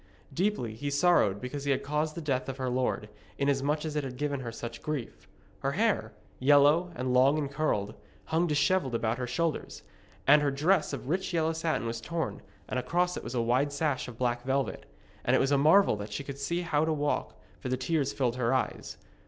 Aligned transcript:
Deeply 0.33 0.73
he 0.73 0.89
sorrowed 0.89 1.39
because 1.39 1.65
he 1.65 1.69
had 1.69 1.83
caused 1.83 2.15
the 2.15 2.21
death 2.21 2.49
of 2.49 2.57
her 2.57 2.71
lord, 2.71 3.07
inasmuch 3.37 3.85
as 3.85 3.95
it 3.95 4.03
had 4.03 4.17
given 4.17 4.39
her 4.39 4.51
such 4.51 4.81
grief. 4.81 5.27
Her 5.59 5.73
hair, 5.73 6.13
yellow 6.39 6.91
and 6.95 7.13
long 7.13 7.37
and 7.37 7.51
curled, 7.51 7.93
hung 8.25 8.47
dishevelled 8.47 8.95
about 8.95 9.19
her 9.19 9.27
shoulders, 9.27 9.83
and 10.25 10.41
her 10.41 10.49
dress 10.49 10.91
of 10.91 11.07
rich 11.07 11.35
yellow 11.35 11.53
satin 11.53 11.85
was 11.85 12.01
torn, 12.01 12.41
and 12.67 12.79
across 12.79 13.15
it 13.15 13.23
was 13.23 13.35
a 13.35 13.41
wide 13.43 13.71
sash 13.71 14.07
of 14.07 14.17
black 14.17 14.43
velvet. 14.43 14.87
And 15.23 15.35
it 15.35 15.39
was 15.39 15.51
a 15.51 15.57
marvel 15.59 15.95
that 15.97 16.11
she 16.11 16.23
could 16.23 16.39
see 16.39 16.61
how 16.61 16.83
to 16.83 16.91
walk, 16.91 17.37
for 17.59 17.69
the 17.69 17.77
tears 17.77 18.11
filled 18.11 18.37
her 18.37 18.55
eyes. 18.55 18.97